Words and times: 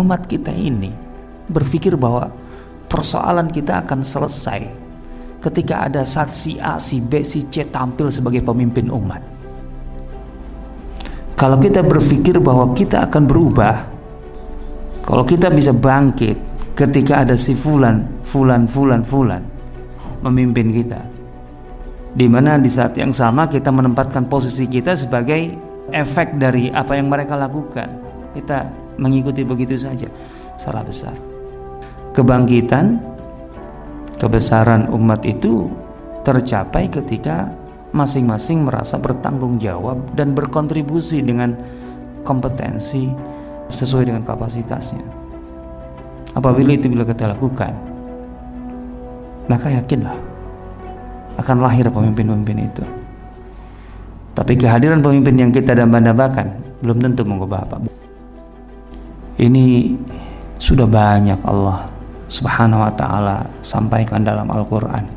umat 0.00 0.24
kita 0.24 0.48
ini 0.50 0.88
berpikir 1.52 1.94
bahwa 2.00 2.32
persoalan 2.88 3.52
kita 3.52 3.84
akan 3.84 4.00
selesai 4.00 4.60
ketika 5.40 5.88
ada 5.88 6.04
saksi 6.04 6.60
A, 6.60 6.76
si 6.76 7.00
B, 7.00 7.24
si 7.24 7.44
C 7.48 7.68
tampil 7.68 8.08
sebagai 8.12 8.44
pemimpin 8.44 8.88
umat. 8.88 9.22
Kalau 11.36 11.56
kita 11.56 11.80
berpikir 11.80 12.36
bahwa 12.36 12.76
kita 12.76 13.08
akan 13.08 13.22
berubah, 13.24 13.74
kalau 15.00 15.24
kita 15.24 15.48
bisa 15.48 15.72
bangkit 15.72 16.36
ketika 16.76 17.24
ada 17.24 17.32
si 17.36 17.56
fulan, 17.56 18.04
fulan, 18.24 18.68
fulan, 18.68 19.00
fulan 19.00 19.40
memimpin 20.20 20.68
kita. 20.68 21.00
Di 22.10 22.26
mana 22.28 22.60
di 22.60 22.68
saat 22.68 22.92
yang 23.00 23.14
sama 23.14 23.48
kita 23.48 23.72
menempatkan 23.72 24.28
posisi 24.28 24.68
kita 24.68 24.92
sebagai 24.92 25.56
efek 25.88 26.36
dari 26.36 26.68
apa 26.68 26.98
yang 26.98 27.08
mereka 27.08 27.38
lakukan. 27.40 27.88
Kita 28.36 28.79
mengikuti 28.96 29.44
begitu 29.46 29.76
saja. 29.76 30.08
Salah 30.56 30.82
besar. 30.82 31.14
Kebangkitan 32.16 32.98
kebesaran 34.18 34.90
umat 34.90 35.24
itu 35.24 35.70
tercapai 36.26 36.90
ketika 36.90 37.48
masing-masing 37.90 38.62
merasa 38.62 39.00
bertanggung 39.00 39.58
jawab 39.58 39.98
dan 40.14 40.36
berkontribusi 40.36 41.24
dengan 41.24 41.56
kompetensi 42.22 43.08
sesuai 43.70 44.10
dengan 44.10 44.22
kapasitasnya. 44.22 45.02
Apabila 46.36 46.70
itu 46.70 46.86
bila 46.86 47.02
kita 47.02 47.26
lakukan, 47.26 47.74
maka 49.50 49.66
yakinlah 49.74 50.14
akan 51.40 51.56
lahir 51.58 51.90
pemimpin-pemimpin 51.90 52.70
itu. 52.70 52.84
Tapi 54.36 54.54
kehadiran 54.54 55.02
pemimpin 55.02 55.34
yang 55.34 55.50
kita 55.50 55.74
dambakan 55.74 56.54
belum 56.84 57.02
tentu 57.02 57.26
mengubah 57.26 57.66
apa. 57.66 57.76
Ini 59.40 59.96
sudah 60.60 60.84
banyak 60.84 61.40
Allah 61.48 61.88
Subhanahu 62.28 62.84
wa 62.84 62.92
taala 62.92 63.48
sampaikan 63.64 64.20
dalam 64.20 64.44
Al-Qur'an 64.52 65.08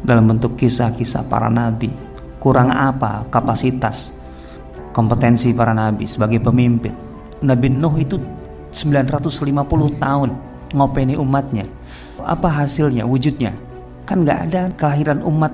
dalam 0.00 0.24
bentuk 0.24 0.56
kisah-kisah 0.56 1.28
para 1.28 1.52
nabi. 1.52 1.92
Kurang 2.40 2.72
apa 2.72 3.28
kapasitas 3.28 4.16
kompetensi 4.96 5.52
para 5.52 5.76
nabi 5.76 6.08
sebagai 6.08 6.40
pemimpin? 6.40 6.96
Nabi 7.44 7.68
Nuh 7.76 7.92
itu 8.00 8.16
950 8.72 9.52
tahun 10.00 10.30
ngopeni 10.72 11.20
umatnya. 11.20 11.68
Apa 12.24 12.64
hasilnya, 12.64 13.04
wujudnya? 13.04 13.52
Kan 14.08 14.24
nggak 14.24 14.38
ada 14.48 14.72
kelahiran 14.80 15.20
umat 15.20 15.52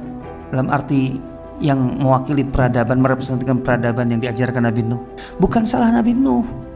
dalam 0.54 0.70
arti 0.70 1.18
yang 1.58 1.98
mewakili 1.98 2.46
peradaban, 2.46 3.02
merepresentasikan 3.02 3.58
peradaban 3.66 4.06
yang 4.06 4.22
diajarkan 4.22 4.70
Nabi 4.70 4.86
Nuh. 4.86 5.02
Bukan 5.42 5.66
salah 5.66 5.90
Nabi 5.90 6.14
Nuh, 6.14 6.69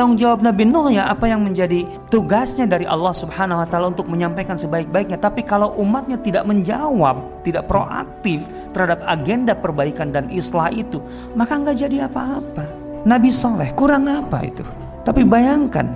tanggung 0.00 0.16
jawab 0.16 0.40
Nabi 0.40 0.64
Nuh 0.64 0.88
ya 0.88 1.12
apa 1.12 1.28
yang 1.28 1.44
menjadi 1.44 1.84
tugasnya 2.08 2.64
dari 2.64 2.88
Allah 2.88 3.12
Subhanahu 3.12 3.60
wa 3.60 3.68
taala 3.68 3.92
untuk 3.92 4.08
menyampaikan 4.08 4.56
sebaik-baiknya. 4.56 5.20
Tapi 5.20 5.44
kalau 5.44 5.76
umatnya 5.76 6.16
tidak 6.16 6.48
menjawab, 6.48 7.44
tidak 7.44 7.68
proaktif 7.68 8.48
terhadap 8.72 9.04
agenda 9.04 9.52
perbaikan 9.52 10.08
dan 10.08 10.32
islah 10.32 10.72
itu, 10.72 11.04
maka 11.36 11.60
nggak 11.60 11.76
jadi 11.76 12.08
apa-apa. 12.08 12.64
Nabi 13.04 13.28
Soleh 13.28 13.68
kurang 13.76 14.08
apa 14.08 14.40
itu? 14.40 14.64
Tapi 15.04 15.20
bayangkan 15.28 15.92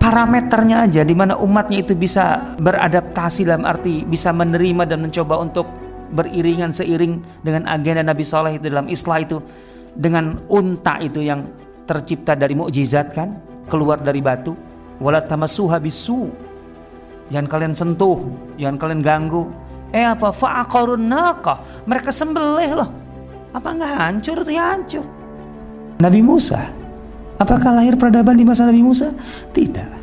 parameternya 0.00 0.88
aja 0.88 1.04
di 1.04 1.12
mana 1.12 1.36
umatnya 1.36 1.84
itu 1.84 1.92
bisa 1.92 2.56
beradaptasi 2.56 3.44
dalam 3.44 3.68
arti 3.68 4.08
bisa 4.08 4.32
menerima 4.32 4.88
dan 4.88 5.04
mencoba 5.04 5.44
untuk 5.44 5.68
beriringan 6.16 6.72
seiring 6.72 7.44
dengan 7.44 7.68
agenda 7.68 8.00
Nabi 8.00 8.24
Soleh 8.24 8.56
itu 8.56 8.72
dalam 8.72 8.88
islah 8.88 9.20
itu 9.20 9.44
dengan 9.92 10.40
unta 10.48 10.96
itu 11.04 11.20
yang 11.20 11.44
tercipta 11.84 12.32
dari 12.38 12.54
mukjizat 12.54 13.12
kan? 13.14 13.38
Keluar 13.66 14.00
dari 14.02 14.20
batu. 14.22 14.54
Wala 15.02 15.22
tamassuha 15.22 15.82
bisu. 15.82 16.30
Jangan 17.32 17.48
kalian 17.48 17.74
sentuh 17.74 18.28
jangan 18.60 18.76
kalian 18.76 19.00
ganggu. 19.00 19.48
Eh 19.92 20.04
apa 20.04 20.32
fa'aqarun 20.32 21.04
naqah? 21.04 21.84
Mereka 21.88 22.12
sembelih 22.12 22.70
loh. 22.76 22.90
Apa 23.52 23.68
nggak 23.76 23.92
hancur 23.98 24.40
tuh? 24.44 24.52
Ya 24.52 24.72
hancur. 24.72 25.04
Nabi 26.00 26.20
Musa 26.24 26.82
apakah 27.42 27.74
lahir 27.74 27.98
peradaban 27.98 28.38
di 28.38 28.46
masa 28.46 28.66
Nabi 28.70 28.82
Musa? 28.82 29.10
Tidak. 29.50 30.00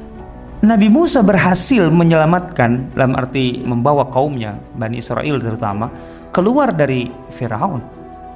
Nabi 0.59 0.91
Musa 0.91 1.23
berhasil 1.23 1.88
menyelamatkan 1.88 2.91
dalam 2.91 3.16
arti 3.16 3.63
membawa 3.63 4.11
kaumnya 4.11 4.59
Bani 4.75 5.00
Israel 5.00 5.40
terutama 5.40 5.88
keluar 6.35 6.75
dari 6.75 7.07
Firaun. 7.31 7.79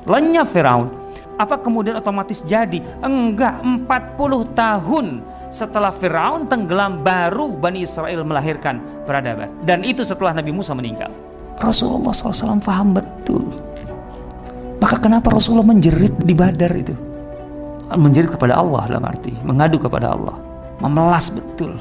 Lenyap 0.08 0.48
Firaun 0.48 1.03
apa 1.38 1.58
kemudian 1.60 1.98
otomatis 1.98 2.46
jadi? 2.46 2.82
Enggak, 3.02 3.62
40 3.62 4.54
tahun 4.54 5.06
setelah 5.50 5.90
Firaun 5.90 6.46
tenggelam 6.46 7.02
baru 7.02 7.58
Bani 7.58 7.82
Israel 7.86 8.22
melahirkan 8.22 9.06
peradaban. 9.06 9.50
Dan 9.66 9.82
itu 9.82 10.06
setelah 10.06 10.38
Nabi 10.38 10.54
Musa 10.54 10.78
meninggal. 10.78 11.10
Rasulullah 11.62 12.14
SAW 12.14 12.62
paham 12.62 12.98
betul. 12.98 13.46
Maka 14.82 15.00
kenapa 15.00 15.32
Rasulullah 15.32 15.66
menjerit 15.66 16.12
di 16.20 16.36
Badar 16.36 16.74
itu? 16.76 16.94
Menjerit 17.94 18.34
kepada 18.34 18.58
Allah 18.58 18.90
dalam 18.90 19.06
arti 19.06 19.32
mengadu 19.46 19.78
kepada 19.78 20.12
Allah, 20.18 20.36
memelas 20.82 21.30
betul. 21.30 21.78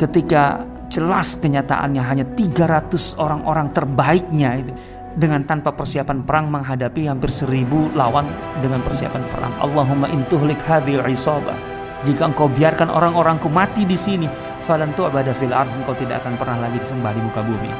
Ketika 0.00 0.64
jelas 0.92 1.38
kenyataannya 1.38 2.02
hanya 2.02 2.24
300 2.26 3.16
orang-orang 3.16 3.72
terbaiknya 3.72 4.50
itu 4.60 4.72
dengan 5.16 5.44
tanpa 5.44 5.72
persiapan 5.74 6.24
perang 6.24 6.48
menghadapi 6.48 7.08
hampir 7.08 7.28
seribu 7.28 7.92
lawan 7.92 8.28
dengan 8.64 8.80
persiapan 8.80 9.22
perang. 9.28 9.52
Allahumma 9.60 10.08
intuhlik 10.08 10.60
hadhil 10.64 11.04
isabah. 11.08 11.56
Jika 12.02 12.34
engkau 12.34 12.50
biarkan 12.50 12.90
orang-orangku 12.90 13.46
mati 13.46 13.86
di 13.86 13.94
sini, 13.94 14.26
falan 14.66 14.90
tu'bada 14.98 15.30
fil 15.30 15.54
ard, 15.54 15.70
engkau 15.70 15.94
tidak 15.94 16.24
akan 16.26 16.34
pernah 16.34 16.66
lagi 16.66 16.82
disembah 16.82 17.14
di 17.14 17.20
muka 17.22 17.40
bumi. 17.46 17.70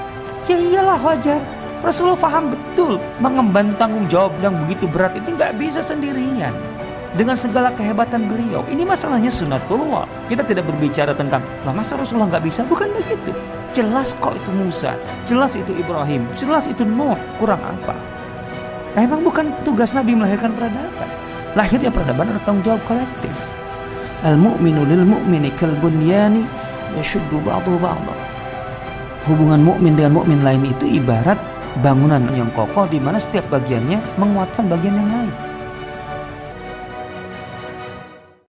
Ya 0.46 0.56
iyalah 0.58 0.98
wajar. 1.02 1.42
Rasulullah 1.82 2.14
faham 2.14 2.54
betul 2.54 3.02
mengemban 3.18 3.74
tanggung 3.74 4.06
jawab 4.06 4.30
yang 4.38 4.54
begitu 4.62 4.86
berat 4.86 5.18
itu 5.18 5.34
nggak 5.34 5.58
bisa 5.58 5.82
sendirian 5.82 6.54
dengan 7.16 7.36
segala 7.36 7.72
kehebatan 7.72 8.28
beliau. 8.28 8.64
Ini 8.68 8.84
masalahnya 8.84 9.28
sunatullah. 9.28 10.08
Kita 10.28 10.44
tidak 10.44 10.68
berbicara 10.68 11.12
tentang 11.12 11.44
lah 11.64 11.74
masa 11.74 11.96
Rasulullah 11.96 12.36
nggak 12.36 12.44
bisa, 12.44 12.60
bukan 12.64 12.88
begitu. 12.92 13.32
Jelas 13.72 14.12
kok 14.20 14.36
itu 14.36 14.50
Musa, 14.52 14.96
jelas 15.24 15.56
itu 15.56 15.72
Ibrahim, 15.72 16.28
jelas 16.36 16.68
itu 16.68 16.84
Nuh. 16.84 17.16
Kurang 17.40 17.60
apa? 17.60 17.96
Nah, 18.92 19.00
emang 19.00 19.24
bukan 19.24 19.48
tugas 19.64 19.96
Nabi 19.96 20.12
melahirkan 20.12 20.52
peradaban. 20.52 21.08
Lahirnya 21.56 21.88
peradaban 21.88 22.32
adalah 22.32 22.44
tanggung 22.44 22.64
jawab 22.64 22.82
kolektif. 22.84 23.36
Al 24.24 24.36
mu'minu 24.36 24.84
lil 24.84 25.04
mu'mini 25.04 25.52
kal 25.56 25.72
bunyani 25.80 26.44
yashuddu 26.96 27.40
ba'dahu 27.40 27.80
ba'dha. 27.80 28.14
Hubungan 29.22 29.62
mukmin 29.62 29.94
dengan 29.94 30.18
mukmin 30.18 30.42
lain 30.42 30.66
itu 30.66 30.98
ibarat 30.98 31.38
bangunan 31.78 32.26
yang 32.34 32.50
kokoh 32.52 32.90
di 32.90 32.98
mana 32.98 33.22
setiap 33.22 33.46
bagiannya 33.54 34.02
menguatkan 34.18 34.66
bagian 34.66 34.98
yang 34.98 35.08
lain. 35.08 35.51